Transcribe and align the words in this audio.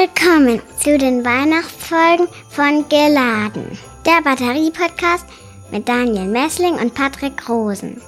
Willkommen 0.00 0.60
zu 0.78 0.96
den 0.96 1.24
Weihnachtsfolgen 1.24 2.28
von 2.50 2.88
Geladen, 2.88 3.76
der 4.06 4.22
Batterie-Podcast 4.22 5.26
mit 5.72 5.88
Daniel 5.88 6.26
Messling 6.26 6.74
und 6.74 6.94
Patrick 6.94 7.48
Rosen. 7.48 8.00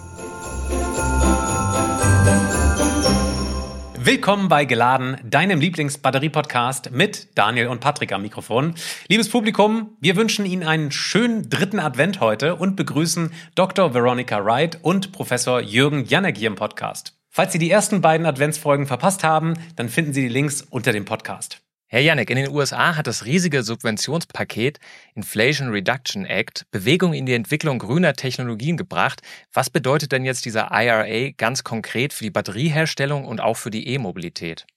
Willkommen 3.99 4.49
bei 4.49 4.67
Geladen, 4.67 5.17
deinem 5.25 5.59
Lieblings-Batterie-Podcast 5.59 6.93
mit 6.93 7.37
Daniel 7.37 7.67
und 7.67 7.81
Patrick 7.81 8.13
am 8.13 8.23
Mikrofon. 8.23 8.77
Liebes 9.09 9.29
Publikum, 9.29 9.97
wir 9.99 10.15
wünschen 10.15 10.47
Ihnen 10.47 10.63
einen 10.63 10.93
schönen 10.93 11.51
dritten 11.51 11.81
Advent 11.81 12.21
heute 12.21 12.55
und 12.55 12.77
begrüßen 12.77 13.33
Dr. 13.57 13.95
Veronica 13.95 14.45
Wright 14.45 14.79
und 14.83 15.11
Professor 15.11 15.61
Jürgen 15.61 16.05
Janek 16.05 16.39
hier 16.39 16.51
im 16.51 16.55
Podcast. 16.55 17.17
Falls 17.31 17.53
Sie 17.53 17.59
die 17.59 17.71
ersten 17.71 18.01
beiden 18.01 18.27
Adventsfolgen 18.27 18.87
verpasst 18.87 19.25
haben, 19.25 19.55
dann 19.75 19.89
finden 19.89 20.13
Sie 20.13 20.23
die 20.23 20.29
Links 20.29 20.63
unter 20.63 20.93
dem 20.93 21.05
Podcast. 21.05 21.61
Herr 21.93 22.03
Janek, 22.03 22.31
in 22.31 22.37
den 22.37 22.51
USA 22.51 22.95
hat 22.95 23.09
das 23.09 23.25
riesige 23.25 23.65
Subventionspaket 23.65 24.79
Inflation 25.17 25.71
Reduction 25.71 26.25
Act 26.25 26.65
Bewegung 26.71 27.15
in 27.15 27.27
die 27.27 27.35
Entwicklung 27.35 27.81
grüner 27.81 28.13
Technologien 28.13 28.77
gebracht. 28.77 29.23
Was 29.53 29.71
bedeutet 29.71 30.13
denn 30.13 30.25
jetzt 30.25 30.45
dieser 30.45 30.69
IRA 30.71 31.33
ganz 31.37 31.65
konkret 31.65 32.13
für 32.13 32.23
die 32.23 32.31
Batterieherstellung 32.31 33.25
und 33.25 33.41
auch 33.41 33.57
für 33.57 33.73
die 33.73 33.89
E-Mobilität? 33.89 34.69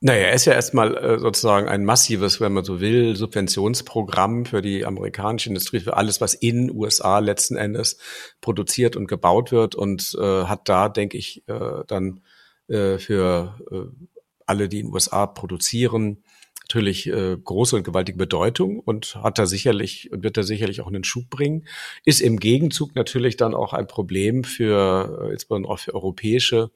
Naja, 0.00 0.26
er 0.26 0.34
ist 0.34 0.44
ja 0.44 0.52
erstmal 0.52 0.94
äh, 0.94 1.18
sozusagen 1.18 1.68
ein 1.68 1.86
massives, 1.86 2.38
wenn 2.38 2.52
man 2.52 2.64
so 2.64 2.82
will, 2.82 3.16
Subventionsprogramm 3.16 4.44
für 4.44 4.60
die 4.60 4.84
amerikanische 4.84 5.48
Industrie, 5.48 5.80
für 5.80 5.96
alles, 5.96 6.20
was 6.20 6.34
in 6.34 6.70
USA 6.70 7.20
letzten 7.20 7.56
Endes 7.56 7.96
produziert 8.42 8.94
und 8.94 9.06
gebaut 9.06 9.52
wird 9.52 9.74
und 9.74 10.14
äh, 10.20 10.44
hat 10.44 10.68
da, 10.68 10.90
denke 10.90 11.16
ich, 11.16 11.48
äh, 11.48 11.82
dann 11.86 12.20
äh, 12.68 12.98
für 12.98 13.58
äh, 13.70 14.13
alle, 14.46 14.68
die 14.68 14.80
in 14.80 14.86
den 14.86 14.94
USA 14.94 15.26
produzieren, 15.26 16.22
natürlich 16.64 17.06
äh, 17.06 17.36
große 17.36 17.76
und 17.76 17.84
gewaltige 17.84 18.18
Bedeutung 18.18 18.80
und 18.80 19.16
hat 19.16 19.38
da 19.38 19.46
sicherlich 19.46 20.10
und 20.12 20.22
wird 20.22 20.36
da 20.36 20.42
sicherlich 20.42 20.80
auch 20.80 20.86
einen 20.86 21.04
Schub 21.04 21.28
bringen. 21.28 21.66
Ist 22.04 22.20
im 22.20 22.40
Gegenzug 22.40 22.94
natürlich 22.94 23.36
dann 23.36 23.54
auch 23.54 23.72
ein 23.72 23.86
Problem 23.86 24.44
für, 24.44 25.26
äh, 25.28 25.32
insbesondere 25.32 25.72
auch 25.72 25.78
für 25.78 25.94
europäische 25.94 26.70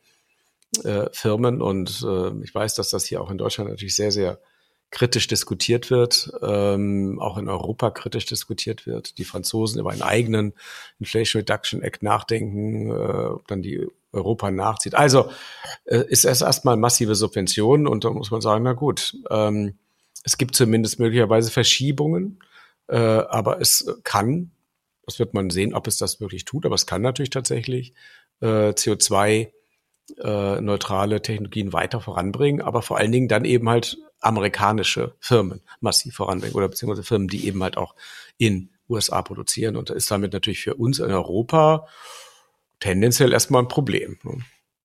äh, 0.85 1.07
Firmen. 1.13 1.63
Und 1.63 2.05
äh, 2.07 2.45
ich 2.45 2.55
weiß, 2.55 2.75
dass 2.75 2.91
das 2.91 3.07
hier 3.07 3.23
auch 3.23 3.31
in 3.31 3.39
Deutschland 3.39 3.71
natürlich 3.71 3.97
sehr, 3.97 4.13
sehr 4.13 4.39
kritisch 4.91 5.27
diskutiert 5.27 5.91
wird, 5.91 6.33
ähm, 6.43 7.19
auch 7.21 7.37
in 7.37 7.49
Europa 7.49 7.91
kritisch 7.91 8.27
diskutiert 8.27 8.87
wird. 8.87 9.19
Die 9.19 9.25
Franzosen 9.25 9.81
über 9.81 9.91
einen 9.91 10.03
eigenen 10.03 10.55
Inflation 10.99 11.41
Reduction 11.41 11.83
Act 11.83 12.03
nachdenken, 12.03 12.91
äh, 12.91 13.31
dann 13.47 13.63
die 13.63 13.87
Europa 14.13 14.51
nachzieht. 14.51 14.95
Also 14.95 15.31
äh, 15.85 16.05
ist 16.09 16.25
es 16.25 16.41
erstmal 16.41 16.77
massive 16.77 17.15
Subventionen 17.15 17.87
und 17.87 18.05
da 18.05 18.11
muss 18.11 18.31
man 18.31 18.41
sagen, 18.41 18.65
na 18.65 18.73
gut, 18.73 19.17
ähm, 19.31 19.79
es 20.25 20.39
gibt 20.39 20.55
zumindest 20.55 20.99
möglicherweise 20.99 21.51
Verschiebungen, 21.51 22.41
äh, 22.89 22.97
aber 22.97 23.61
es 23.61 23.87
kann, 24.05 24.51
das 25.05 25.19
wird 25.19 25.35
man 25.35 25.51
sehen, 25.51 25.75
ob 25.75 25.87
es 25.87 25.99
das 25.99 26.21
wirklich 26.21 26.45
tut, 26.45 26.67
aber 26.67 26.75
es 26.75 26.87
kann 26.87 27.03
natürlich 27.03 27.31
tatsächlich 27.31 27.95
äh, 28.41 28.71
CO2 28.71 29.49
äh, 30.23 30.61
neutrale 30.61 31.21
Technologien 31.23 31.73
weiter 31.73 32.01
voranbringen, 32.01 32.63
aber 32.63 32.83
vor 32.83 32.99
allen 32.99 33.13
Dingen 33.13 33.29
dann 33.29 33.45
eben 33.45 33.69
halt 33.69 33.99
amerikanische 34.21 35.15
Firmen 35.21 35.61
massiv 35.81 36.15
voranbringen 36.17 36.57
oder 36.57 36.69
beziehungsweise 36.69 37.05
Firmen, 37.05 37.29
die 37.29 37.47
eben 37.47 37.63
halt 37.63 37.77
auch 37.77 37.95
in 38.37 38.71
USA 38.89 39.23
produzieren. 39.23 39.77
Und 39.77 39.91
da 39.91 39.95
ist 39.95 40.11
damit 40.11 40.33
natürlich 40.33 40.61
für 40.61 40.75
uns 40.75 40.99
in 40.99 41.11
Europa 41.11 41.87
tendenziell 42.81 43.33
erstmal 43.33 43.63
ein 43.63 43.69
Problem. 43.69 44.19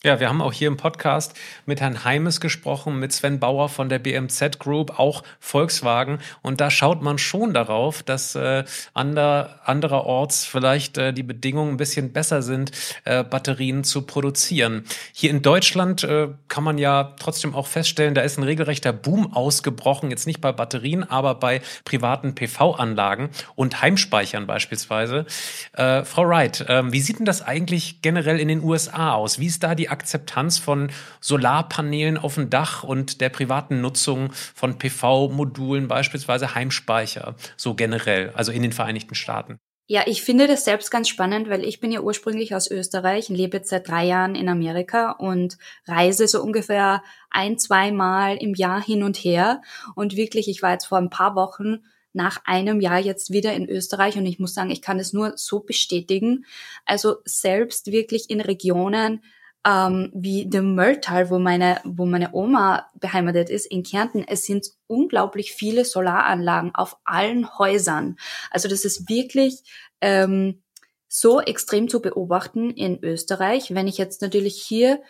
Ja, 0.05 0.19
wir 0.19 0.27
haben 0.27 0.41
auch 0.41 0.51
hier 0.51 0.67
im 0.67 0.75
Podcast 0.75 1.33
mit 1.65 1.79
Herrn 1.79 2.03
Heimes 2.03 2.41
gesprochen, 2.41 2.99
mit 2.99 3.13
Sven 3.13 3.39
Bauer 3.39 3.69
von 3.69 3.87
der 3.87 3.99
BMZ 3.99 4.59
Group, 4.59 4.99
auch 4.99 5.23
Volkswagen. 5.39 6.19
Und 6.41 6.59
da 6.59 6.69
schaut 6.69 7.01
man 7.01 7.17
schon 7.17 7.53
darauf, 7.53 8.03
dass 8.03 8.35
äh, 8.35 8.65
ander, 8.93 9.61
andererorts 9.63 10.43
vielleicht 10.43 10.97
äh, 10.97 11.13
die 11.13 11.23
Bedingungen 11.23 11.75
ein 11.75 11.77
bisschen 11.77 12.11
besser 12.11 12.41
sind, 12.41 12.73
äh, 13.05 13.23
Batterien 13.23 13.85
zu 13.85 14.01
produzieren. 14.01 14.83
Hier 15.13 15.29
in 15.29 15.41
Deutschland 15.41 16.03
äh, 16.03 16.27
kann 16.49 16.65
man 16.65 16.77
ja 16.77 17.15
trotzdem 17.17 17.55
auch 17.55 17.67
feststellen, 17.67 18.13
da 18.13 18.23
ist 18.23 18.37
ein 18.37 18.43
regelrechter 18.43 18.91
Boom 18.91 19.31
ausgebrochen, 19.31 20.09
jetzt 20.09 20.27
nicht 20.27 20.41
bei 20.41 20.51
Batterien, 20.51 21.09
aber 21.09 21.35
bei 21.35 21.61
privaten 21.85 22.35
PV-Anlagen 22.35 23.29
und 23.55 23.81
Heimspeichern 23.81 24.47
beispielsweise. 24.47 25.25
Äh, 25.71 26.03
Frau 26.03 26.27
Wright, 26.27 26.59
äh, 26.59 26.91
wie 26.91 26.99
sieht 26.99 27.19
denn 27.19 27.25
das 27.25 27.41
eigentlich 27.41 28.01
generell 28.01 28.41
in 28.41 28.49
den 28.49 28.61
USA 28.61 29.13
aus? 29.13 29.39
Wie 29.39 29.47
ist 29.47 29.63
da 29.63 29.75
die 29.75 29.92
Akzeptanz 29.93 30.57
von 30.57 30.91
Solarpanelen 31.21 32.17
auf 32.17 32.35
dem 32.35 32.49
Dach 32.49 32.83
und 32.83 33.21
der 33.21 33.29
privaten 33.29 33.79
Nutzung 33.79 34.33
von 34.33 34.77
PV-Modulen, 34.77 35.87
beispielsweise 35.87 36.55
Heimspeicher, 36.55 37.35
so 37.55 37.75
generell, 37.75 38.31
also 38.35 38.51
in 38.51 38.63
den 38.63 38.73
Vereinigten 38.73 39.15
Staaten? 39.15 39.59
Ja, 39.85 40.03
ich 40.05 40.23
finde 40.23 40.47
das 40.47 40.63
selbst 40.63 40.91
ganz 40.91 41.09
spannend, 41.09 41.49
weil 41.49 41.65
ich 41.65 41.81
bin 41.81 41.91
ja 41.91 41.99
ursprünglich 41.99 42.55
aus 42.55 42.71
Österreich, 42.71 43.27
lebe 43.27 43.57
jetzt 43.57 43.69
seit 43.69 43.87
drei 43.87 44.05
Jahren 44.05 44.33
in 44.33 44.47
Amerika 44.47 45.11
und 45.11 45.57
reise 45.85 46.27
so 46.27 46.41
ungefähr 46.41 47.03
ein, 47.29 47.57
zwei 47.57 47.91
Mal 47.91 48.37
im 48.37 48.55
Jahr 48.55 48.81
hin 48.81 49.03
und 49.03 49.17
her. 49.17 49.61
Und 49.93 50.15
wirklich, 50.15 50.47
ich 50.47 50.61
war 50.61 50.71
jetzt 50.71 50.85
vor 50.85 50.97
ein 50.97 51.09
paar 51.09 51.35
Wochen 51.35 51.83
nach 52.13 52.41
einem 52.45 52.79
Jahr 52.79 52.99
jetzt 52.99 53.33
wieder 53.33 53.53
in 53.53 53.67
Österreich 53.67 54.17
und 54.17 54.25
ich 54.25 54.39
muss 54.39 54.53
sagen, 54.53 54.69
ich 54.69 54.81
kann 54.81 54.99
es 54.99 55.11
nur 55.11 55.33
so 55.35 55.59
bestätigen. 55.59 56.45
Also 56.85 57.17
selbst 57.25 57.91
wirklich 57.91 58.29
in 58.29 58.39
Regionen, 58.39 59.21
ähm, 59.65 60.11
wie 60.13 60.45
dem 60.45 60.75
Mölltal, 60.75 61.29
wo 61.29 61.39
meine, 61.39 61.79
wo 61.83 62.05
meine 62.05 62.33
Oma 62.33 62.89
beheimatet 62.95 63.49
ist, 63.49 63.65
in 63.65 63.83
Kärnten. 63.83 64.25
Es 64.27 64.43
sind 64.43 64.67
unglaublich 64.87 65.53
viele 65.53 65.85
Solaranlagen 65.85 66.75
auf 66.75 66.97
allen 67.05 67.57
Häusern. 67.57 68.17
Also 68.51 68.67
das 68.67 68.83
ist 68.85 69.09
wirklich 69.09 69.63
ähm, 70.01 70.61
so 71.07 71.39
extrem 71.39 71.87
zu 71.87 72.01
beobachten 72.01 72.71
in 72.71 73.01
Österreich. 73.03 73.73
Wenn 73.73 73.87
ich 73.87 73.97
jetzt 73.97 74.21
natürlich 74.21 74.61
hier 74.61 75.01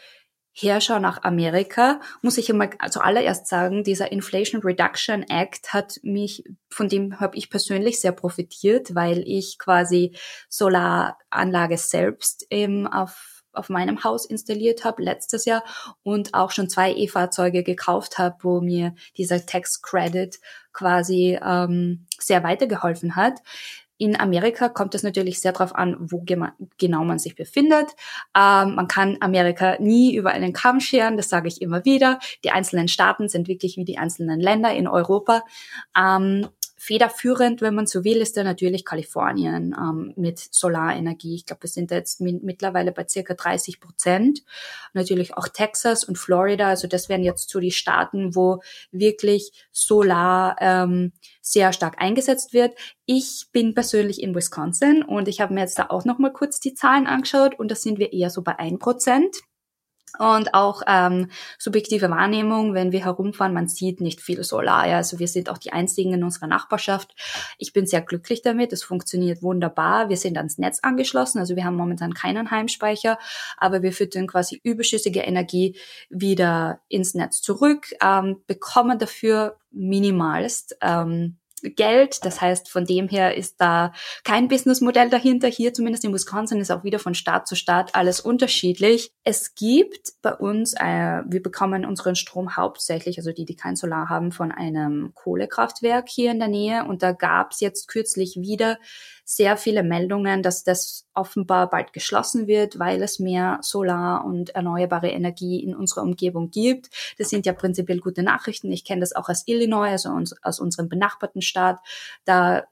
herschaue 0.55 0.99
nach 0.99 1.23
Amerika, 1.23 1.99
muss 2.21 2.37
ich 2.37 2.51
einmal 2.51 2.69
zuallererst 2.91 3.47
sagen, 3.47 3.83
dieser 3.83 4.11
Inflation 4.11 4.61
Reduction 4.61 5.23
Act 5.23 5.73
hat 5.73 5.99
mich, 6.03 6.43
von 6.69 6.89
dem 6.89 7.19
habe 7.19 7.37
ich 7.37 7.49
persönlich 7.49 7.99
sehr 7.99 8.11
profitiert, 8.11 8.93
weil 8.93 9.23
ich 9.25 9.57
quasi 9.57 10.15
Solaranlage 10.49 11.77
selbst 11.79 12.45
eben 12.51 12.85
auf 12.85 13.32
auf 13.53 13.69
meinem 13.69 14.03
Haus 14.03 14.25
installiert 14.25 14.83
habe 14.83 15.03
letztes 15.03 15.45
Jahr 15.45 15.63
und 16.03 16.33
auch 16.33 16.51
schon 16.51 16.69
zwei 16.69 16.93
E-Fahrzeuge 16.93 17.63
gekauft 17.63 18.17
habe, 18.17 18.37
wo 18.41 18.61
mir 18.61 18.95
dieser 19.17 19.45
Tax 19.45 19.81
Credit 19.81 20.39
quasi 20.73 21.39
ähm, 21.43 22.05
sehr 22.19 22.43
weitergeholfen 22.43 23.15
hat. 23.15 23.39
In 23.97 24.19
Amerika 24.19 24.69
kommt 24.69 24.95
es 24.95 25.03
natürlich 25.03 25.39
sehr 25.39 25.53
darauf 25.53 25.75
an, 25.75 25.95
wo 25.99 26.25
genau 26.77 27.03
man 27.05 27.19
sich 27.19 27.35
befindet. 27.35 27.91
Ähm, 28.35 28.75
man 28.75 28.87
kann 28.87 29.17
Amerika 29.21 29.77
nie 29.79 30.15
über 30.15 30.31
einen 30.31 30.51
Kamm 30.51 30.79
scheren, 30.79 31.15
das 31.15 31.29
sage 31.29 31.47
ich 31.47 31.61
immer 31.61 31.85
wieder. 31.85 32.19
Die 32.43 32.51
einzelnen 32.51 32.87
Staaten 32.87 33.29
sind 33.29 33.47
wirklich 33.47 33.77
wie 33.77 33.85
die 33.85 33.99
einzelnen 33.99 34.39
Länder 34.39 34.73
in 34.73 34.87
Europa. 34.87 35.43
Ähm, 35.97 36.47
Federführend, 36.83 37.61
wenn 37.61 37.75
man 37.75 37.87
so 37.87 38.03
will, 38.03 38.17
ist 38.17 38.35
da 38.35 38.43
natürlich 38.43 38.83
Kalifornien 38.83 39.73
ähm, 39.79 40.11
mit 40.17 40.37
Solarenergie. 40.37 41.33
Ich 41.35 41.45
glaube, 41.45 41.63
wir 41.63 41.69
sind 41.69 41.91
jetzt 41.91 42.19
mittlerweile 42.19 42.91
bei 42.91 43.07
circa 43.07 43.35
30 43.35 43.79
Prozent. 43.79 44.43
Natürlich 44.91 45.37
auch 45.37 45.47
Texas 45.47 46.03
und 46.03 46.17
Florida. 46.17 46.67
Also 46.67 46.89
das 46.89 47.07
wären 47.07 47.23
jetzt 47.23 47.49
so 47.49 47.61
die 47.61 47.71
Staaten, 47.71 48.35
wo 48.35 48.61
wirklich 48.91 49.53
Solar 49.71 50.57
ähm, 50.59 51.13
sehr 51.41 51.71
stark 51.71 52.01
eingesetzt 52.01 52.51
wird. 52.51 52.77
Ich 53.05 53.45
bin 53.53 53.73
persönlich 53.73 54.21
in 54.21 54.35
Wisconsin 54.35 55.03
und 55.03 55.29
ich 55.29 55.39
habe 55.39 55.53
mir 55.53 55.61
jetzt 55.61 55.79
da 55.79 55.85
auch 55.89 56.03
noch 56.03 56.19
mal 56.19 56.33
kurz 56.33 56.59
die 56.59 56.73
Zahlen 56.73 57.07
angeschaut 57.07 57.57
und 57.57 57.71
da 57.71 57.75
sind 57.75 57.97
wir 57.97 58.11
eher 58.11 58.29
so 58.29 58.41
bei 58.41 58.59
ein 58.59 58.77
Prozent. 58.77 59.37
Und 60.19 60.53
auch 60.53 60.83
ähm, 60.87 61.29
subjektive 61.57 62.09
Wahrnehmung, 62.09 62.73
wenn 62.73 62.91
wir 62.91 63.03
herumfahren, 63.03 63.53
man 63.53 63.67
sieht 63.67 63.99
nicht 63.99 64.21
viel 64.21 64.43
Solar. 64.43 64.87
Ja. 64.87 64.97
Also 64.97 65.19
wir 65.19 65.27
sind 65.27 65.49
auch 65.49 65.57
die 65.57 65.73
Einzigen 65.73 66.13
in 66.13 66.23
unserer 66.23 66.47
Nachbarschaft. 66.47 67.15
Ich 67.57 67.73
bin 67.73 67.87
sehr 67.87 68.01
glücklich 68.01 68.41
damit. 68.41 68.73
Es 68.73 68.83
funktioniert 68.83 69.41
wunderbar. 69.41 70.09
Wir 70.09 70.17
sind 70.17 70.37
ans 70.37 70.57
Netz 70.57 70.79
angeschlossen. 70.83 71.39
Also 71.39 71.55
wir 71.55 71.65
haben 71.65 71.75
momentan 71.75 72.13
keinen 72.13 72.51
Heimspeicher, 72.51 73.17
aber 73.57 73.81
wir 73.81 73.91
füttern 73.91 74.27
quasi 74.27 74.59
überschüssige 74.63 75.21
Energie 75.21 75.77
wieder 76.09 76.81
ins 76.89 77.15
Netz 77.15 77.41
zurück, 77.41 77.87
ähm, 78.01 78.41
bekommen 78.45 78.99
dafür 78.99 79.57
minimalst 79.71 80.77
ähm, 80.81 81.37
Geld. 81.63 82.25
Das 82.25 82.41
heißt, 82.41 82.69
von 82.69 82.85
dem 82.85 83.07
her 83.07 83.35
ist 83.35 83.59
da 83.59 83.93
kein 84.23 84.47
Businessmodell 84.47 85.09
dahinter. 85.09 85.47
Hier 85.47 85.73
zumindest 85.73 86.03
in 86.03 86.13
Wisconsin 86.13 86.59
ist 86.59 86.71
auch 86.71 86.83
wieder 86.83 86.99
von 86.99 87.15
Staat 87.15 87.47
zu 87.47 87.55
Staat 87.55 87.95
alles 87.95 88.19
unterschiedlich. 88.19 89.12
Es 89.25 89.55
gibt 89.55 90.21
bei 90.21 90.33
uns, 90.33 90.73
äh, 90.73 91.21
wir 91.25 91.41
bekommen 91.41 91.85
unseren 91.85 92.15
Strom 92.15 92.57
hauptsächlich, 92.57 93.17
also 93.17 93.31
die, 93.31 93.45
die 93.45 93.55
kein 93.55 93.77
Solar 93.77 94.09
haben, 94.09 94.33
von 94.33 94.51
einem 94.51 95.13
Kohlekraftwerk 95.13 96.09
hier 96.09 96.31
in 96.31 96.39
der 96.39 96.49
Nähe. 96.49 96.83
Und 96.83 97.03
da 97.03 97.13
gab 97.13 97.51
es 97.51 97.61
jetzt 97.61 97.87
kürzlich 97.87 98.35
wieder 98.41 98.79
sehr 99.23 99.55
viele 99.55 99.81
Meldungen, 99.81 100.43
dass 100.43 100.65
das 100.65 101.07
offenbar 101.13 101.69
bald 101.69 101.93
geschlossen 101.93 102.47
wird, 102.47 102.79
weil 102.79 103.01
es 103.01 103.19
mehr 103.19 103.59
Solar- 103.61 104.25
und 104.25 104.49
erneuerbare 104.49 105.09
Energie 105.09 105.63
in 105.63 105.73
unserer 105.73 106.03
Umgebung 106.03 106.51
gibt. 106.51 106.89
Das 107.17 107.29
sind 107.29 107.45
ja 107.45 107.53
prinzipiell 107.53 107.99
gute 107.99 108.23
Nachrichten. 108.23 108.73
Ich 108.73 108.83
kenne 108.83 108.99
das 108.99 109.15
auch 109.15 109.29
aus 109.29 109.43
Illinois, 109.45 109.91
also 109.91 110.09
aus 110.41 110.59
unserem 110.59 110.89
benachbarten 110.89 111.41
Staat. 111.41 111.79
Da 112.25 112.63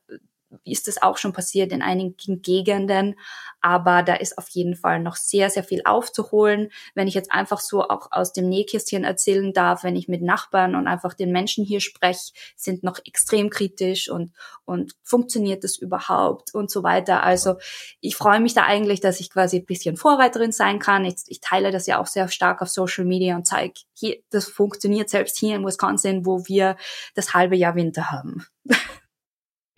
ist 0.63 0.87
es 0.87 1.01
auch 1.01 1.17
schon 1.17 1.33
passiert 1.33 1.71
in 1.71 1.81
einigen 1.81 2.15
Gegenden, 2.41 3.19
aber 3.61 4.03
da 4.03 4.15
ist 4.15 4.37
auf 4.37 4.49
jeden 4.49 4.75
Fall 4.75 4.99
noch 4.99 5.15
sehr, 5.15 5.49
sehr 5.49 5.63
viel 5.63 5.81
aufzuholen. 5.85 6.69
Wenn 6.95 7.07
ich 7.07 7.13
jetzt 7.13 7.31
einfach 7.31 7.59
so 7.59 7.83
auch 7.83 8.11
aus 8.11 8.33
dem 8.33 8.49
Nähkästchen 8.49 9.03
erzählen 9.03 9.53
darf, 9.53 9.83
wenn 9.83 9.95
ich 9.95 10.07
mit 10.07 10.21
Nachbarn 10.21 10.75
und 10.75 10.87
einfach 10.87 11.13
den 11.13 11.31
Menschen 11.31 11.63
hier 11.63 11.79
spreche, 11.79 12.31
sind 12.55 12.83
noch 12.83 12.99
extrem 13.05 13.49
kritisch 13.49 14.09
und, 14.09 14.31
und 14.65 14.93
funktioniert 15.03 15.63
das 15.63 15.77
überhaupt 15.77 16.53
und 16.53 16.71
so 16.71 16.83
weiter. 16.83 17.23
Also 17.23 17.55
ich 17.99 18.15
freue 18.15 18.39
mich 18.39 18.53
da 18.53 18.63
eigentlich, 18.63 18.99
dass 18.99 19.19
ich 19.19 19.29
quasi 19.29 19.57
ein 19.57 19.65
bisschen 19.65 19.97
Vorreiterin 19.97 20.51
sein 20.51 20.79
kann. 20.79 21.05
Ich, 21.05 21.15
ich 21.27 21.39
teile 21.39 21.71
das 21.71 21.85
ja 21.87 21.99
auch 21.99 22.07
sehr 22.07 22.27
stark 22.27 22.61
auf 22.61 22.69
Social 22.69 23.05
Media 23.05 23.35
und 23.35 23.45
zeige, 23.45 23.73
hier, 23.93 24.17
das 24.31 24.45
funktioniert 24.45 25.09
selbst 25.09 25.37
hier 25.37 25.55
in 25.55 25.65
Wisconsin, 25.65 26.25
wo 26.25 26.45
wir 26.47 26.77
das 27.15 27.33
halbe 27.33 27.55
Jahr 27.55 27.75
Winter 27.75 28.11
haben. 28.11 28.45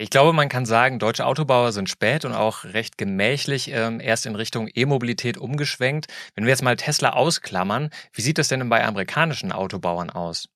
Ich 0.04 0.10
glaube, 0.10 0.34
man 0.34 0.50
kann 0.50 0.66
sagen, 0.66 1.00
deutsche 1.00 1.26
Autobauer 1.26 1.72
sind 1.72 1.88
spät 1.88 2.26
und 2.26 2.34
auch 2.34 2.66
recht 2.66 2.98
gemächlich 2.98 3.72
ähm, 3.72 4.02
erst 4.02 4.26
in 4.26 4.36
Richtung 4.36 4.68
E-Mobilität 4.68 5.38
umgeschwenkt. 5.38 6.08
Wenn 6.36 6.44
wir 6.44 6.50
jetzt 6.50 6.62
mal 6.62 6.76
Tesla 6.76 7.12
ausklammern, 7.12 7.90
wie 8.12 8.22
sieht 8.22 8.38
das 8.38 8.50
denn 8.50 8.68
bei 8.68 8.84
amerikanischen 8.84 9.54
Autobauern 9.54 10.10
aus? 10.10 10.50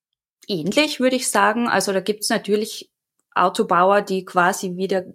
Ähnlich 0.49 0.99
würde 0.99 1.15
ich 1.15 1.31
sagen. 1.31 1.69
Also 1.69 1.93
da 1.93 2.01
gibt 2.01 2.23
es 2.23 2.29
natürlich 2.29 2.91
Autobauer, 3.35 4.01
die 4.01 4.25
quasi 4.25 4.75
wieder 4.75 5.05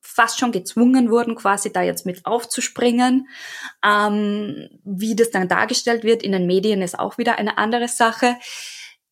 fast 0.00 0.38
schon 0.38 0.52
gezwungen 0.52 1.10
wurden, 1.10 1.34
quasi 1.34 1.72
da 1.72 1.82
jetzt 1.82 2.06
mit 2.06 2.24
aufzuspringen. 2.24 3.26
Ähm, 3.84 4.68
wie 4.84 5.16
das 5.16 5.32
dann 5.32 5.48
dargestellt 5.48 6.04
wird 6.04 6.22
in 6.22 6.30
den 6.30 6.46
Medien 6.46 6.82
ist 6.82 7.00
auch 7.00 7.18
wieder 7.18 7.36
eine 7.36 7.58
andere 7.58 7.88
Sache. 7.88 8.36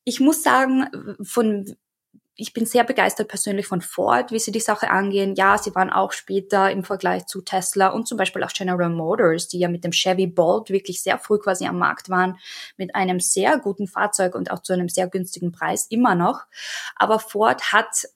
Ich 0.04 0.20
muss 0.20 0.44
sagen, 0.44 0.86
von 1.24 1.74
ich 2.36 2.52
bin 2.52 2.66
sehr 2.66 2.82
begeistert 2.82 3.28
persönlich 3.28 3.66
von 3.66 3.80
Ford, 3.80 4.32
wie 4.32 4.40
sie 4.40 4.50
die 4.50 4.60
Sache 4.60 4.90
angehen. 4.90 5.34
Ja, 5.36 5.56
sie 5.56 5.74
waren 5.74 5.90
auch 5.90 6.12
später 6.12 6.70
im 6.70 6.82
Vergleich 6.82 7.26
zu 7.26 7.42
Tesla 7.42 7.88
und 7.88 8.08
zum 8.08 8.18
Beispiel 8.18 8.42
auch 8.42 8.52
General 8.52 8.90
Motors, 8.90 9.46
die 9.46 9.60
ja 9.60 9.68
mit 9.68 9.84
dem 9.84 9.92
Chevy 9.92 10.26
Bolt 10.26 10.70
wirklich 10.70 11.02
sehr 11.02 11.18
früh 11.18 11.38
quasi 11.38 11.66
am 11.66 11.78
Markt 11.78 12.10
waren, 12.10 12.38
mit 12.76 12.94
einem 12.96 13.20
sehr 13.20 13.58
guten 13.58 13.86
Fahrzeug 13.86 14.34
und 14.34 14.50
auch 14.50 14.62
zu 14.62 14.72
einem 14.72 14.88
sehr 14.88 15.06
günstigen 15.06 15.52
Preis 15.52 15.86
immer 15.90 16.16
noch. 16.16 16.42
Aber 16.96 17.20
Ford 17.20 17.72
hat 17.72 18.06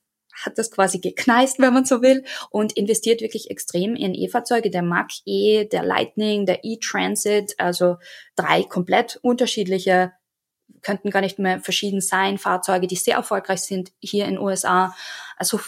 hat 0.44 0.56
das 0.56 0.70
quasi 0.70 1.00
gekneist, 1.00 1.58
wenn 1.58 1.74
man 1.74 1.84
so 1.84 2.00
will, 2.00 2.24
und 2.50 2.76
investiert 2.76 3.20
wirklich 3.20 3.50
extrem 3.50 3.96
in 3.96 4.14
E-Fahrzeuge, 4.14 4.70
der 4.70 4.82
Mach-E, 4.82 5.64
der 5.64 5.82
Lightning, 5.82 6.46
der 6.46 6.64
E-Transit, 6.64 7.54
also 7.58 7.96
drei 8.36 8.62
komplett 8.62 9.18
unterschiedliche 9.22 10.12
könnten 10.82 11.10
gar 11.10 11.20
nicht 11.20 11.38
mehr 11.38 11.60
verschieden 11.60 12.00
sein, 12.00 12.38
Fahrzeuge, 12.38 12.86
die 12.86 12.96
sehr 12.96 13.16
erfolgreich 13.16 13.60
sind 13.60 13.92
hier 14.00 14.24
in 14.24 14.34
den 14.34 14.42
USA. 14.42 14.94
Also 15.36 15.60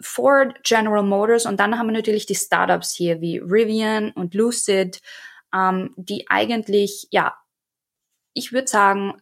Ford, 0.00 0.62
General 0.64 1.02
Motors 1.02 1.46
und 1.46 1.60
dann 1.60 1.78
haben 1.78 1.86
wir 1.86 1.92
natürlich 1.92 2.26
die 2.26 2.34
Startups 2.34 2.92
hier 2.94 3.20
wie 3.20 3.38
Rivian 3.38 4.10
und 4.10 4.34
Lucid, 4.34 5.00
ähm, 5.54 5.94
die 5.96 6.26
eigentlich, 6.28 7.06
ja, 7.10 7.36
ich 8.34 8.52
würde 8.52 8.66
sagen, 8.66 9.14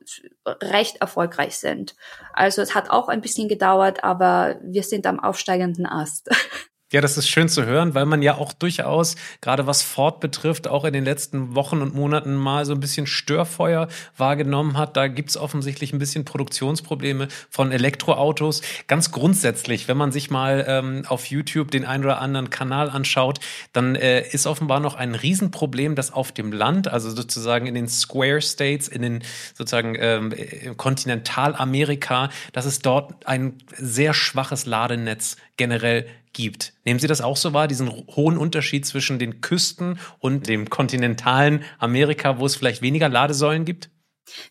recht 0.46 0.96
erfolgreich 0.96 1.58
sind. 1.58 1.94
Also 2.32 2.62
es 2.62 2.74
hat 2.74 2.88
auch 2.88 3.08
ein 3.08 3.20
bisschen 3.20 3.48
gedauert, 3.48 4.02
aber 4.02 4.58
wir 4.62 4.82
sind 4.82 5.06
am 5.06 5.20
aufsteigenden 5.20 5.86
Ast. 5.86 6.30
Ja, 6.92 7.00
das 7.00 7.16
ist 7.16 7.26
schön 7.26 7.48
zu 7.48 7.64
hören, 7.64 7.94
weil 7.94 8.04
man 8.04 8.20
ja 8.20 8.36
auch 8.36 8.52
durchaus, 8.52 9.16
gerade 9.40 9.66
was 9.66 9.82
Ford 9.82 10.20
betrifft, 10.20 10.68
auch 10.68 10.84
in 10.84 10.92
den 10.92 11.06
letzten 11.06 11.54
Wochen 11.54 11.80
und 11.80 11.94
Monaten 11.94 12.34
mal 12.34 12.66
so 12.66 12.74
ein 12.74 12.80
bisschen 12.80 13.06
Störfeuer 13.06 13.88
wahrgenommen 14.18 14.76
hat. 14.76 14.94
Da 14.94 15.08
gibt's 15.08 15.38
offensichtlich 15.38 15.94
ein 15.94 15.98
bisschen 15.98 16.26
Produktionsprobleme 16.26 17.28
von 17.48 17.72
Elektroautos. 17.72 18.60
Ganz 18.88 19.10
grundsätzlich, 19.10 19.88
wenn 19.88 19.96
man 19.96 20.12
sich 20.12 20.30
mal 20.30 20.66
ähm, 20.68 21.04
auf 21.08 21.24
YouTube 21.26 21.70
den 21.70 21.86
einen 21.86 22.04
oder 22.04 22.20
anderen 22.20 22.50
Kanal 22.50 22.90
anschaut, 22.90 23.40
dann 23.72 23.94
äh, 23.94 24.28
ist 24.28 24.46
offenbar 24.46 24.80
noch 24.80 24.94
ein 24.94 25.14
Riesenproblem, 25.14 25.94
dass 25.94 26.12
auf 26.12 26.30
dem 26.30 26.52
Land, 26.52 26.88
also 26.88 27.08
sozusagen 27.08 27.66
in 27.66 27.74
den 27.74 27.88
Square 27.88 28.42
States, 28.42 28.86
in 28.86 29.00
den 29.00 29.22
sozusagen 29.54 29.96
ähm, 29.98 30.34
Kontinentalamerika, 30.76 32.28
dass 32.52 32.66
es 32.66 32.80
dort 32.80 33.26
ein 33.26 33.54
sehr 33.78 34.12
schwaches 34.12 34.66
Ladenetz 34.66 35.38
generell 35.62 36.06
gibt. 36.32 36.72
Nehmen 36.84 36.98
Sie 36.98 37.06
das 37.06 37.20
auch 37.20 37.36
so 37.36 37.52
wahr, 37.52 37.68
diesen 37.68 37.88
hohen 37.88 38.36
Unterschied 38.36 38.84
zwischen 38.84 39.20
den 39.20 39.40
Küsten 39.40 40.00
und 40.18 40.48
dem 40.48 40.68
kontinentalen 40.70 41.62
Amerika, 41.78 42.40
wo 42.40 42.46
es 42.46 42.56
vielleicht 42.56 42.82
weniger 42.82 43.08
Ladesäulen 43.08 43.64
gibt? 43.64 43.90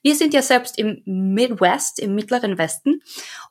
Wir 0.01 0.15
sind 0.15 0.33
ja 0.33 0.41
selbst 0.41 0.77
im 0.79 1.01
Midwest, 1.05 1.99
im 1.99 2.15
mittleren 2.15 2.57
Westen. 2.57 3.01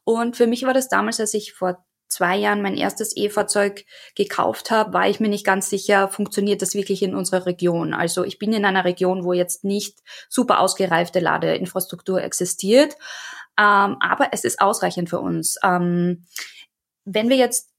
Und 0.04 0.36
für 0.36 0.46
mich 0.46 0.62
war 0.62 0.72
das 0.72 0.88
damals, 0.88 1.20
als 1.20 1.34
ich 1.34 1.52
vor 1.52 1.84
zwei 2.08 2.36
Jahren 2.36 2.62
mein 2.62 2.78
erstes 2.78 3.14
E-Fahrzeug 3.14 3.84
gekauft 4.16 4.70
habe, 4.70 4.94
war 4.94 5.06
ich 5.06 5.20
mir 5.20 5.28
nicht 5.28 5.44
ganz 5.44 5.68
sicher, 5.68 6.08
funktioniert 6.08 6.62
das 6.62 6.74
wirklich 6.74 7.02
in 7.02 7.14
unserer 7.14 7.44
Region. 7.44 7.92
Also 7.92 8.24
ich 8.24 8.38
bin 8.38 8.54
in 8.54 8.64
einer 8.64 8.86
Region, 8.86 9.22
wo 9.22 9.34
jetzt 9.34 9.64
nicht 9.64 9.98
super 10.30 10.60
ausgereifte 10.60 11.20
Ladeinfrastruktur 11.20 12.22
existiert, 12.22 12.94
ähm, 13.58 13.96
aber 14.00 14.28
es 14.32 14.44
ist 14.44 14.60
ausreichend 14.60 15.10
für 15.10 15.20
uns. 15.20 15.56
Ähm, 15.62 16.24
wenn 17.14 17.28
wir 17.28 17.36
jetzt 17.36 17.70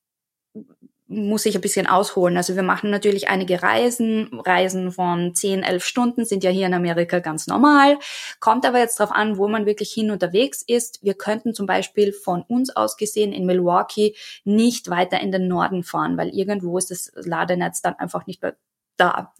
muss 1.11 1.45
ich 1.45 1.55
ein 1.55 1.61
bisschen 1.61 1.87
ausholen. 1.87 2.37
Also 2.37 2.55
wir 2.55 2.63
machen 2.63 2.89
natürlich 2.89 3.27
einige 3.27 3.61
Reisen. 3.61 4.39
Reisen 4.45 4.93
von 4.93 5.35
10, 5.35 5.61
11 5.61 5.83
Stunden 5.83 6.25
sind 6.25 6.43
ja 6.43 6.49
hier 6.49 6.67
in 6.67 6.73
Amerika 6.73 7.19
ganz 7.19 7.47
normal. 7.47 7.99
Kommt 8.39 8.65
aber 8.65 8.79
jetzt 8.79 8.97
darauf 8.99 9.13
an, 9.13 9.37
wo 9.37 9.49
man 9.49 9.65
wirklich 9.65 9.91
hin 9.91 10.09
unterwegs 10.09 10.63
ist. 10.65 11.03
Wir 11.03 11.13
könnten 11.13 11.53
zum 11.53 11.65
Beispiel 11.65 12.13
von 12.13 12.43
uns 12.43 12.73
aus 12.73 12.95
gesehen 12.95 13.33
in 13.33 13.45
Milwaukee 13.45 14.15
nicht 14.45 14.89
weiter 14.89 15.19
in 15.19 15.33
den 15.33 15.49
Norden 15.49 15.83
fahren, 15.83 16.17
weil 16.17 16.29
irgendwo 16.29 16.77
ist 16.77 16.91
das 16.91 17.11
Ladenetz 17.15 17.81
dann 17.81 17.95
einfach 17.95 18.25
nicht 18.25 18.41
mehr 18.41 18.55
da. 18.95 19.33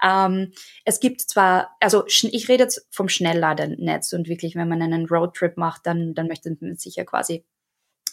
Ähm, 0.00 0.52
es 0.84 1.00
gibt 1.00 1.20
zwar, 1.22 1.70
also 1.80 2.04
ich 2.06 2.48
rede 2.48 2.62
jetzt 2.62 2.86
vom 2.90 3.08
Schnellladenetz 3.08 4.12
und 4.12 4.28
wirklich, 4.28 4.54
wenn 4.54 4.68
man 4.68 4.82
einen 4.82 5.06
Roadtrip 5.06 5.56
macht, 5.56 5.84
dann, 5.86 6.14
dann 6.14 6.28
möchte 6.28 6.56
man 6.60 6.76
sich 6.76 6.94
ja 6.96 7.04
quasi 7.04 7.44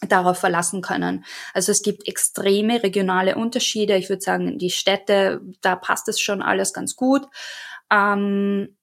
darauf 0.07 0.37
verlassen 0.37 0.81
können. 0.81 1.25
Also 1.53 1.71
es 1.71 1.81
gibt 1.81 2.07
extreme 2.07 2.83
regionale 2.83 3.35
Unterschiede. 3.35 3.95
Ich 3.97 4.09
würde 4.09 4.21
sagen, 4.21 4.57
die 4.57 4.69
Städte, 4.69 5.41
da 5.61 5.75
passt 5.75 6.07
es 6.07 6.19
schon 6.19 6.41
alles 6.41 6.73
ganz 6.73 6.95
gut. 6.95 7.27
Ähm, 7.91 8.75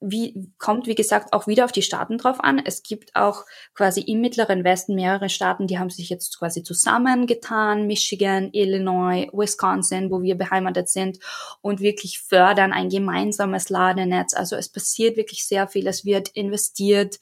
wie, 0.00 0.52
kommt, 0.58 0.86
wie 0.86 0.94
gesagt, 0.94 1.32
auch 1.32 1.46
wieder 1.46 1.64
auf 1.64 1.72
die 1.72 1.82
Staaten 1.82 2.18
drauf 2.18 2.42
an. 2.42 2.60
Es 2.64 2.82
gibt 2.82 3.16
auch 3.16 3.44
quasi 3.74 4.00
im 4.00 4.20
Mittleren 4.20 4.64
Westen 4.64 4.94
mehrere 4.94 5.28
Staaten, 5.28 5.66
die 5.66 5.78
haben 5.78 5.90
sich 5.90 6.10
jetzt 6.10 6.38
quasi 6.38 6.62
zusammengetan. 6.62 7.86
Michigan, 7.86 8.50
Illinois, 8.52 9.28
Wisconsin, 9.32 10.10
wo 10.10 10.22
wir 10.22 10.36
beheimatet 10.36 10.88
sind 10.88 11.18
und 11.62 11.80
wirklich 11.80 12.20
fördern 12.20 12.72
ein 12.72 12.88
gemeinsames 12.90 13.70
Ladenetz. 13.70 14.34
Also 14.34 14.56
es 14.56 14.68
passiert 14.68 15.16
wirklich 15.16 15.44
sehr 15.44 15.68
viel. 15.68 15.86
Es 15.86 16.04
wird 16.04 16.28
investiert. 16.28 17.18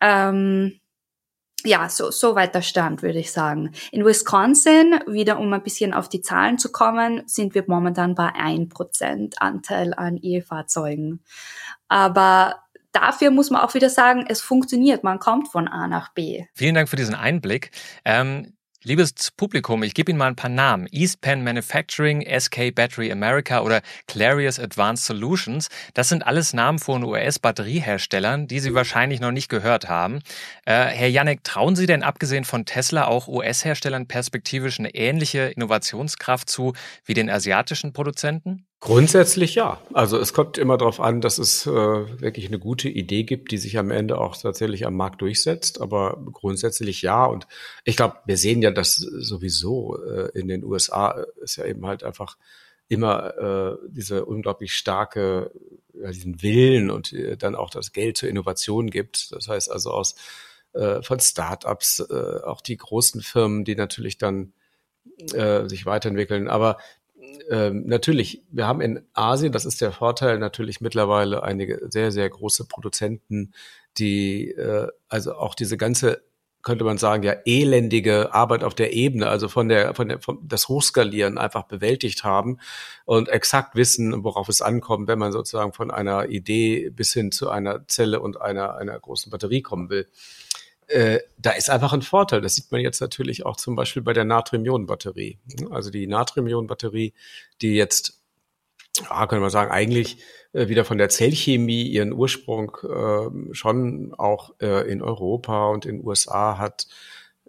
Ähm, 0.00 0.80
ja, 1.64 1.88
so, 1.88 2.10
so 2.10 2.34
weiter 2.34 2.62
Stand, 2.62 3.02
würde 3.02 3.18
ich 3.18 3.32
sagen. 3.32 3.72
In 3.90 4.04
Wisconsin, 4.04 5.00
wieder 5.06 5.38
um 5.38 5.52
ein 5.52 5.62
bisschen 5.62 5.94
auf 5.94 6.08
die 6.08 6.20
Zahlen 6.20 6.58
zu 6.58 6.72
kommen, 6.72 7.22
sind 7.26 7.54
wir 7.54 7.64
momentan 7.66 8.14
bei 8.14 8.32
ein 8.34 8.68
Prozent 8.68 9.40
Anteil 9.40 9.94
an 9.94 10.18
E-Fahrzeugen. 10.20 11.20
Aber 11.88 12.62
dafür 12.92 13.30
muss 13.30 13.50
man 13.50 13.62
auch 13.62 13.74
wieder 13.74 13.90
sagen, 13.90 14.24
es 14.28 14.40
funktioniert. 14.40 15.04
Man 15.04 15.18
kommt 15.18 15.48
von 15.48 15.68
A 15.68 15.88
nach 15.88 16.12
B. 16.12 16.44
Vielen 16.54 16.74
Dank 16.74 16.88
für 16.88 16.96
diesen 16.96 17.14
Einblick. 17.14 17.70
Ähm, 18.04 18.54
Liebes 18.84 19.30
Publikum, 19.36 19.84
ich 19.84 19.94
gebe 19.94 20.10
Ihnen 20.10 20.18
mal 20.18 20.26
ein 20.26 20.34
paar 20.34 20.50
Namen. 20.50 20.88
East 20.90 21.20
Penn 21.20 21.44
Manufacturing, 21.44 22.26
SK 22.26 22.74
Battery 22.74 23.12
America 23.12 23.60
oder 23.60 23.80
Clarius 24.08 24.58
Advanced 24.58 25.04
Solutions. 25.06 25.68
Das 25.94 26.08
sind 26.08 26.26
alles 26.26 26.52
Namen 26.52 26.80
von 26.80 27.04
US-Batterieherstellern, 27.04 28.48
die 28.48 28.58
Sie 28.58 28.74
wahrscheinlich 28.74 29.20
noch 29.20 29.30
nicht 29.30 29.48
gehört 29.48 29.88
haben. 29.88 30.18
Äh, 30.64 30.86
Herr 30.86 31.06
Janek, 31.06 31.44
trauen 31.44 31.76
Sie 31.76 31.86
denn 31.86 32.02
abgesehen 32.02 32.42
von 32.42 32.64
Tesla 32.64 33.06
auch 33.06 33.28
US-Herstellern 33.28 34.08
perspektivisch 34.08 34.80
eine 34.80 34.92
ähnliche 34.96 35.42
Innovationskraft 35.42 36.50
zu 36.50 36.72
wie 37.04 37.14
den 37.14 37.30
asiatischen 37.30 37.92
Produzenten? 37.92 38.66
Grundsätzlich 38.82 39.54
ja. 39.54 39.80
Also 39.92 40.18
es 40.18 40.32
kommt 40.32 40.58
immer 40.58 40.76
darauf 40.76 40.98
an, 40.98 41.20
dass 41.20 41.38
es 41.38 41.68
äh, 41.68 41.70
wirklich 41.70 42.48
eine 42.48 42.58
gute 42.58 42.88
Idee 42.88 43.22
gibt, 43.22 43.52
die 43.52 43.58
sich 43.58 43.78
am 43.78 43.92
Ende 43.92 44.18
auch 44.18 44.36
tatsächlich 44.36 44.84
am 44.84 44.96
Markt 44.96 45.20
durchsetzt. 45.20 45.80
Aber 45.80 46.20
grundsätzlich 46.32 47.00
ja. 47.00 47.24
Und 47.24 47.46
ich 47.84 47.96
glaube, 47.96 48.16
wir 48.26 48.36
sehen 48.36 48.60
ja, 48.60 48.72
dass 48.72 48.96
sowieso 48.96 50.02
äh, 50.02 50.36
in 50.36 50.48
den 50.48 50.64
USA 50.64 51.12
ist 51.40 51.58
ja 51.58 51.64
eben 51.64 51.86
halt 51.86 52.02
einfach 52.02 52.36
immer 52.88 53.38
äh, 53.38 53.76
diese 53.88 54.24
unglaublich 54.24 54.74
starke, 54.74 55.52
ja, 55.94 56.10
diesen 56.10 56.42
Willen 56.42 56.90
und 56.90 57.12
äh, 57.12 57.36
dann 57.36 57.54
auch 57.54 57.70
das 57.70 57.92
Geld 57.92 58.16
zur 58.16 58.30
Innovation 58.30 58.90
gibt. 58.90 59.30
Das 59.30 59.46
heißt 59.46 59.70
also 59.70 59.92
aus 59.92 60.16
äh, 60.72 61.02
von 61.02 61.20
Startups, 61.20 62.00
äh, 62.00 62.40
auch 62.42 62.60
die 62.60 62.78
großen 62.78 63.20
Firmen, 63.20 63.64
die 63.64 63.76
natürlich 63.76 64.18
dann 64.18 64.54
äh, 65.32 65.68
sich 65.68 65.86
weiterentwickeln. 65.86 66.48
Aber 66.48 66.78
ähm, 67.50 67.84
natürlich, 67.86 68.42
wir 68.50 68.66
haben 68.66 68.80
in 68.80 69.02
Asien, 69.14 69.52
das 69.52 69.64
ist 69.64 69.80
der 69.80 69.92
Vorteil, 69.92 70.38
natürlich 70.38 70.80
mittlerweile 70.80 71.42
einige 71.42 71.86
sehr, 71.90 72.12
sehr 72.12 72.28
große 72.28 72.66
Produzenten, 72.66 73.52
die 73.98 74.50
äh, 74.50 74.88
also 75.08 75.34
auch 75.34 75.54
diese 75.54 75.76
ganze 75.76 76.22
könnte 76.62 76.84
man 76.84 76.96
sagen, 76.96 77.24
ja, 77.24 77.34
elendige 77.44 78.32
Arbeit 78.32 78.62
auf 78.62 78.74
der 78.74 78.92
Ebene, 78.92 79.28
also 79.28 79.48
von 79.48 79.68
der, 79.68 79.94
von 79.94 80.08
der, 80.08 80.20
von 80.20 80.38
das 80.42 80.68
Hochskalieren 80.68 81.36
einfach 81.36 81.64
bewältigt 81.64 82.22
haben 82.24 82.58
und 83.04 83.28
exakt 83.28 83.74
wissen, 83.74 84.22
worauf 84.22 84.48
es 84.48 84.62
ankommt, 84.62 85.08
wenn 85.08 85.18
man 85.18 85.32
sozusagen 85.32 85.72
von 85.72 85.90
einer 85.90 86.28
Idee 86.28 86.90
bis 86.90 87.12
hin 87.12 87.32
zu 87.32 87.50
einer 87.50 87.86
Zelle 87.88 88.20
und 88.20 88.40
einer, 88.40 88.76
einer 88.76 88.98
großen 88.98 89.30
Batterie 89.30 89.62
kommen 89.62 89.90
will. 89.90 90.08
Äh, 90.88 91.20
da 91.38 91.52
ist 91.52 91.70
einfach 91.70 91.92
ein 91.92 92.02
Vorteil. 92.02 92.40
Das 92.40 92.54
sieht 92.54 92.70
man 92.70 92.80
jetzt 92.80 93.00
natürlich 93.00 93.46
auch 93.46 93.56
zum 93.56 93.76
Beispiel 93.76 94.02
bei 94.02 94.12
der 94.12 94.24
Natrium-Ionen-Batterie. 94.24 95.38
Also 95.70 95.90
die 95.90 96.06
Natrium-Ionen-Batterie, 96.06 97.14
die 97.60 97.74
jetzt, 97.74 98.20
ja, 99.00 99.26
können 99.26 99.42
wir 99.42 99.50
sagen, 99.50 99.70
eigentlich 99.70 100.18
äh, 100.52 100.68
wieder 100.68 100.84
von 100.84 100.98
der 100.98 101.08
Zellchemie 101.08 101.84
ihren 101.84 102.12
Ursprung 102.12 102.76
äh, 102.82 103.54
schon 103.54 104.14
auch 104.14 104.54
äh, 104.60 104.90
in 104.90 105.02
Europa 105.02 105.68
und 105.68 105.86
in 105.86 106.04
USA 106.04 106.58
hat, 106.58 106.86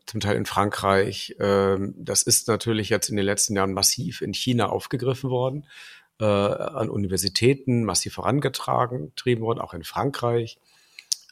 zum 0.06 0.20
Teil 0.20 0.36
in 0.36 0.46
Frankreich. 0.46 1.36
Ähm, 1.40 1.94
das 1.98 2.24
ist 2.24 2.48
natürlich 2.48 2.90
jetzt 2.90 3.10
in 3.10 3.16
den 3.16 3.26
letzten 3.26 3.56
Jahren 3.56 3.74
massiv 3.74 4.22
in 4.22 4.34
China 4.34 4.68
aufgegriffen 4.68 5.30
worden, 5.30 5.66
äh, 6.20 6.26
an 6.26 6.90
Universitäten 6.90 7.84
massiv 7.84 8.14
vorangetragen, 8.14 9.10
getrieben 9.10 9.44
worden, 9.44 9.60
auch 9.60 9.74
in 9.74 9.84
Frankreich. 9.84 10.60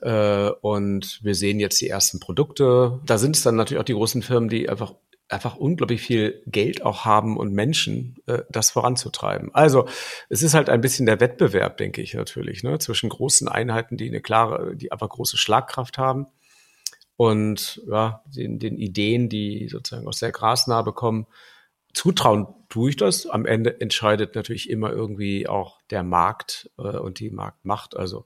Äh, 0.01 0.49
und 0.61 1.19
wir 1.23 1.35
sehen 1.35 1.59
jetzt 1.59 1.79
die 1.81 1.89
ersten 1.89 2.19
Produkte. 2.19 2.99
Da 3.05 3.17
sind 3.17 3.35
es 3.35 3.43
dann 3.43 3.55
natürlich 3.55 3.79
auch 3.79 3.85
die 3.85 3.93
großen 3.93 4.21
Firmen, 4.21 4.49
die 4.49 4.69
einfach 4.69 4.93
einfach 5.31 5.55
unglaublich 5.55 6.01
viel 6.01 6.43
Geld 6.45 6.83
auch 6.83 7.05
haben 7.05 7.37
und 7.37 7.53
Menschen, 7.53 8.17
äh, 8.27 8.39
das 8.49 8.69
voranzutreiben. 8.71 9.53
Also 9.55 9.87
es 10.29 10.43
ist 10.43 10.53
halt 10.53 10.69
ein 10.69 10.81
bisschen 10.81 11.05
der 11.05 11.21
Wettbewerb, 11.21 11.77
denke 11.77 12.01
ich 12.01 12.13
natürlich, 12.13 12.63
ne, 12.63 12.79
zwischen 12.79 13.09
großen 13.09 13.47
Einheiten, 13.47 13.95
die 13.95 14.09
eine 14.09 14.21
klare, 14.21 14.75
die 14.75 14.91
einfach 14.91 15.09
große 15.09 15.37
Schlagkraft 15.37 15.97
haben 15.97 16.27
und 17.15 17.81
ja, 17.87 18.23
den, 18.25 18.59
den 18.59 18.77
Ideen, 18.77 19.29
die 19.29 19.69
sozusagen 19.69 20.07
aus 20.07 20.19
der 20.19 20.31
Grasnarbe 20.31 20.91
kommen. 20.91 21.27
Zutrauen 21.93 22.47
tue 22.69 22.89
ich 22.89 22.95
das. 22.95 23.25
Am 23.27 23.45
Ende 23.45 23.79
entscheidet 23.79 24.35
natürlich 24.35 24.69
immer 24.69 24.91
irgendwie 24.91 25.47
auch 25.47 25.79
der 25.89 26.03
Markt 26.03 26.69
äh, 26.77 26.97
und 26.97 27.19
die 27.19 27.29
Marktmacht. 27.29 27.95
Also 27.95 28.25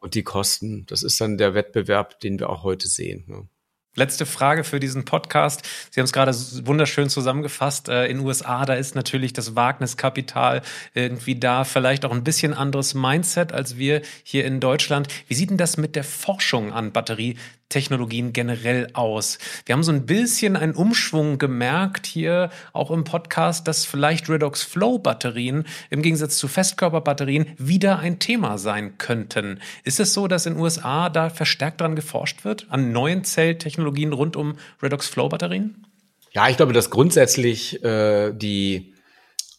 und 0.00 0.14
die 0.14 0.24
Kosten. 0.24 0.86
Das 0.86 1.02
ist 1.02 1.20
dann 1.20 1.38
der 1.38 1.54
Wettbewerb, 1.54 2.18
den 2.20 2.38
wir 2.38 2.50
auch 2.50 2.64
heute 2.64 2.88
sehen. 2.88 3.24
Ne? 3.28 3.48
Letzte 3.96 4.24
Frage 4.24 4.62
für 4.62 4.78
diesen 4.78 5.04
Podcast. 5.04 5.62
Sie 5.90 6.00
haben 6.00 6.04
es 6.04 6.12
gerade 6.12 6.32
wunderschön 6.64 7.08
zusammengefasst. 7.08 7.88
Äh, 7.88 8.06
in 8.06 8.20
USA, 8.20 8.64
da 8.64 8.74
ist 8.74 8.94
natürlich 8.94 9.32
das 9.32 9.56
Wagniskapital 9.56 10.62
irgendwie 10.94 11.34
da, 11.34 11.64
vielleicht 11.64 12.04
auch 12.04 12.12
ein 12.12 12.22
bisschen 12.22 12.54
anderes 12.54 12.94
Mindset 12.94 13.52
als 13.52 13.78
wir 13.78 14.02
hier 14.22 14.44
in 14.44 14.60
Deutschland. 14.60 15.08
Wie 15.26 15.34
sieht 15.34 15.50
denn 15.50 15.58
das 15.58 15.76
mit 15.76 15.96
der 15.96 16.04
Forschung 16.04 16.72
an 16.72 16.92
Batterie 16.92 17.36
Technologien 17.70 18.34
generell 18.34 18.88
aus? 18.92 19.38
Wir 19.64 19.72
haben 19.72 19.82
so 19.82 19.92
ein 19.92 20.04
bisschen 20.04 20.56
einen 20.56 20.74
Umschwung 20.74 21.38
gemerkt 21.38 22.04
hier 22.04 22.50
auch 22.74 22.90
im 22.90 23.04
Podcast, 23.04 23.66
dass 23.66 23.86
vielleicht 23.86 24.28
Redox 24.28 24.62
Flow 24.62 24.98
Batterien 24.98 25.64
im 25.88 26.02
Gegensatz 26.02 26.36
zu 26.36 26.48
Festkörperbatterien 26.48 27.46
wieder 27.56 27.98
ein 28.00 28.18
Thema 28.18 28.58
sein 28.58 28.98
könnten. 28.98 29.60
Ist 29.84 30.00
es 30.00 30.12
so, 30.12 30.28
dass 30.28 30.44
in 30.44 30.54
den 30.54 30.62
USA 30.62 31.08
da 31.08 31.30
verstärkt 31.30 31.80
dran 31.80 31.96
geforscht 31.96 32.44
wird 32.44 32.66
an 32.68 32.92
neuen 32.92 33.24
Zelltechnologien 33.24 34.12
rund 34.12 34.36
um 34.36 34.58
Redox 34.82 35.08
Flow 35.08 35.30
Batterien? 35.30 35.86
Ja, 36.32 36.48
ich 36.48 36.56
glaube, 36.56 36.72
dass 36.72 36.90
grundsätzlich 36.90 37.82
äh, 37.82 38.32
die 38.32 38.94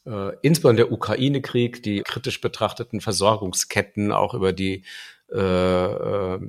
äh, 0.06 0.36
insbesondere 0.42 0.88
der 0.88 0.94
Ukraine-Krieg, 0.94 1.84
die 1.84 2.02
kritisch 2.02 2.42
betrachteten 2.42 3.02
Versorgungsketten 3.02 4.12
auch 4.12 4.34
über 4.34 4.54
die 4.54 4.84
äh, 5.32 5.38
äh 5.40 6.40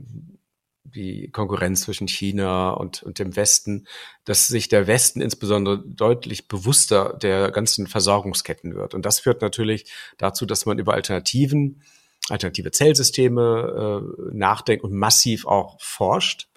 die 0.94 1.30
Konkurrenz 1.30 1.82
zwischen 1.82 2.08
China 2.08 2.70
und, 2.70 3.02
und 3.02 3.18
dem 3.18 3.36
Westen, 3.36 3.86
dass 4.24 4.46
sich 4.46 4.68
der 4.68 4.86
Westen 4.86 5.20
insbesondere 5.20 5.78
deutlich 5.78 6.48
bewusster 6.48 7.16
der 7.20 7.50
ganzen 7.50 7.86
Versorgungsketten 7.86 8.74
wird. 8.74 8.94
Und 8.94 9.04
das 9.06 9.20
führt 9.20 9.42
natürlich 9.42 9.90
dazu, 10.18 10.46
dass 10.46 10.66
man 10.66 10.78
über 10.78 10.94
Alternativen, 10.94 11.82
alternative 12.28 12.70
Zellsysteme 12.70 14.02
äh, 14.02 14.34
nachdenkt 14.34 14.84
und 14.84 14.92
massiv 14.92 15.46
auch 15.46 15.80
forscht. 15.80 16.48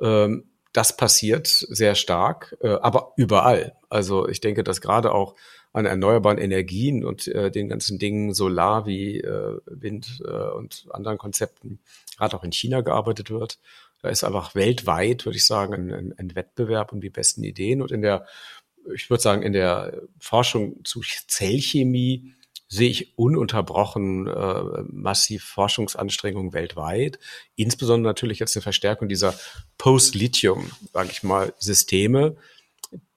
Ähm, 0.00 0.44
das 0.72 0.96
passiert 0.96 1.46
sehr 1.46 1.94
stark, 1.94 2.56
äh, 2.60 2.68
aber 2.68 3.12
überall. 3.16 3.76
Also 3.88 4.28
ich 4.28 4.40
denke, 4.40 4.62
dass 4.62 4.82
gerade 4.82 5.12
auch 5.12 5.34
an 5.76 5.84
erneuerbaren 5.84 6.38
Energien 6.38 7.04
und 7.04 7.28
äh, 7.28 7.50
den 7.50 7.68
ganzen 7.68 7.98
Dingen 7.98 8.32
Solar 8.32 8.86
wie 8.86 9.20
äh, 9.20 9.58
Wind 9.66 10.22
äh, 10.26 10.30
und 10.30 10.86
anderen 10.88 11.18
Konzepten 11.18 11.80
gerade 12.16 12.34
auch 12.34 12.44
in 12.44 12.52
China 12.52 12.80
gearbeitet 12.80 13.28
wird. 13.28 13.58
Da 14.00 14.08
ist 14.08 14.24
einfach 14.24 14.54
weltweit, 14.54 15.26
würde 15.26 15.36
ich 15.36 15.44
sagen, 15.44 15.92
ein, 15.92 16.14
ein 16.16 16.34
Wettbewerb 16.34 16.94
um 16.94 17.02
die 17.02 17.10
besten 17.10 17.44
Ideen. 17.44 17.82
Und 17.82 17.92
in 17.92 18.00
der, 18.00 18.24
ich 18.94 19.10
würde 19.10 19.22
sagen, 19.22 19.42
in 19.42 19.52
der 19.52 20.00
Forschung 20.18 20.82
zu 20.82 21.02
Zellchemie 21.26 22.32
sehe 22.68 22.88
ich 22.88 23.18
ununterbrochen 23.18 24.28
äh, 24.28 24.82
massiv 24.88 25.44
Forschungsanstrengungen 25.44 26.54
weltweit. 26.54 27.18
Insbesondere 27.54 28.10
natürlich 28.10 28.38
jetzt 28.38 28.56
eine 28.56 28.62
Verstärkung 28.62 29.08
dieser 29.08 29.38
Post-Lithium, 29.76 30.70
sage 30.94 31.10
ich 31.12 31.22
mal, 31.22 31.52
Systeme, 31.58 32.36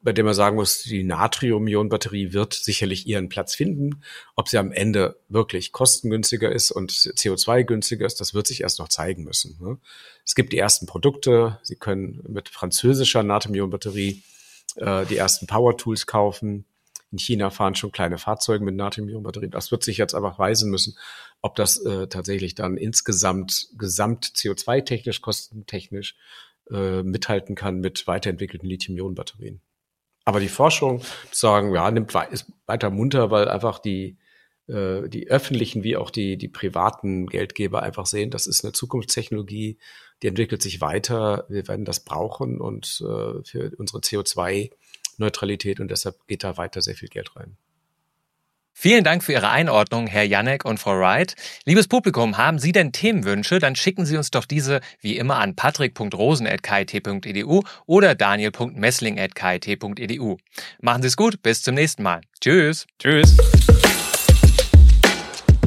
bei 0.01 0.13
dem 0.13 0.25
man 0.25 0.33
sagen 0.33 0.55
muss, 0.55 0.83
die 0.83 1.03
Natrium-Ionen-Batterie 1.03 2.31
wird 2.31 2.53
sicherlich 2.53 3.05
ihren 3.05 3.27
Platz 3.27 3.55
finden. 3.55 4.01
Ob 4.35 4.47
sie 4.47 4.57
am 4.57 4.71
Ende 4.71 5.19
wirklich 5.27 5.73
kostengünstiger 5.73 6.51
ist 6.51 6.71
und 6.71 6.91
CO2 6.91 7.63
günstiger 7.63 8.05
ist, 8.05 8.21
das 8.21 8.33
wird 8.33 8.47
sich 8.47 8.61
erst 8.61 8.79
noch 8.79 8.87
zeigen 8.87 9.23
müssen. 9.23 9.57
Ne? 9.59 9.77
Es 10.25 10.35
gibt 10.35 10.53
die 10.53 10.57
ersten 10.57 10.85
Produkte. 10.85 11.59
Sie 11.63 11.75
können 11.75 12.23
mit 12.27 12.47
französischer 12.47 13.23
Natrium-Ionen-Batterie 13.23 14.23
äh, 14.77 15.05
die 15.05 15.17
ersten 15.17 15.47
Power-Tools 15.47 16.07
kaufen. 16.07 16.65
In 17.11 17.19
China 17.19 17.49
fahren 17.49 17.75
schon 17.75 17.91
kleine 17.91 18.17
Fahrzeuge 18.17 18.63
mit 18.63 18.75
Natrium-Ionen-Batterien. 18.75 19.51
Das 19.51 19.71
wird 19.71 19.83
sich 19.83 19.97
jetzt 19.97 20.15
einfach 20.15 20.39
weisen 20.39 20.71
müssen, 20.71 20.97
ob 21.41 21.55
das 21.55 21.77
äh, 21.77 22.07
tatsächlich 22.07 22.55
dann 22.55 22.77
insgesamt 22.77 23.69
gesamt 23.77 24.25
CO2-technisch, 24.35 25.21
kostentechnisch 25.21 26.15
äh, 26.71 27.03
mithalten 27.03 27.55
kann 27.55 27.79
mit 27.79 28.07
weiterentwickelten 28.07 28.69
Lithium-Ionen-Batterien. 28.69 29.59
Aber 30.29 30.39
die 30.39 30.47
Forschung 30.47 31.01
sagen, 31.31 31.73
ja, 31.73 31.89
nimmt 31.89 32.13
weiter 32.13 32.91
munter, 32.91 33.31
weil 33.31 33.47
einfach 33.47 33.79
die, 33.79 34.19
äh, 34.67 35.09
die 35.09 35.27
öffentlichen 35.27 35.81
wie 35.81 35.97
auch 35.97 36.11
die, 36.11 36.37
die 36.37 36.47
privaten 36.47 37.25
Geldgeber 37.25 37.81
einfach 37.81 38.05
sehen, 38.05 38.29
das 38.29 38.45
ist 38.45 38.63
eine 38.63 38.71
Zukunftstechnologie, 38.71 39.79
die 40.21 40.27
entwickelt 40.27 40.61
sich 40.61 40.81
weiter, 40.81 41.45
wir 41.49 41.67
werden 41.67 41.83
das 41.83 42.01
brauchen 42.01 42.61
und 42.61 43.01
äh, 43.01 43.43
für 43.43 43.71
unsere 43.79 44.01
CO2-Neutralität 44.01 45.79
und 45.79 45.89
deshalb 45.89 46.27
geht 46.27 46.43
da 46.43 46.57
weiter 46.57 46.83
sehr 46.83 46.93
viel 46.93 47.09
Geld 47.09 47.35
rein. 47.35 47.57
Vielen 48.81 49.03
Dank 49.03 49.25
für 49.25 49.33
Ihre 49.33 49.49
Einordnung, 49.49 50.07
Herr 50.07 50.23
Janek 50.23 50.63
und 50.63 50.79
Frau 50.79 50.97
Wright. 50.97 51.35
Liebes 51.65 51.89
Publikum, 51.89 52.37
haben 52.37 52.59
Sie 52.59 52.71
denn 52.71 52.93
Themenwünsche? 52.93 53.59
Dann 53.59 53.75
schicken 53.75 54.05
Sie 54.05 54.15
uns 54.15 54.31
doch 54.31 54.45
diese 54.45 54.79
wie 55.01 55.17
immer 55.17 55.39
an 55.39 55.53
patrick.rosen.kit.edu 55.53 57.63
oder 57.87 58.15
daniel.messling.kit.edu. 58.15 60.37
Machen 60.79 61.01
Sie 61.01 61.09
es 61.09 61.17
gut, 61.17 61.43
bis 61.43 61.61
zum 61.61 61.75
nächsten 61.75 62.03
Mal. 62.03 62.21
Tschüss. 62.39 62.87
Tschüss. 62.99 63.35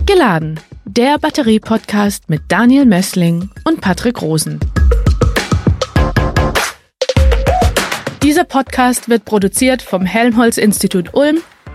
Geladen. 0.07 0.59
Der 0.87 1.19
Batterie-Podcast 1.19 2.31
mit 2.31 2.41
Daniel 2.49 2.87
Messling 2.87 3.51
und 3.65 3.83
Patrick 3.83 4.23
Rosen. 4.23 4.59
Dieser 8.23 8.45
Podcast 8.45 9.11
wird 9.11 9.27
produziert 9.27 9.83
vom 9.83 10.07
Helmholtz-Institut 10.07 11.13
Ulm 11.13 11.43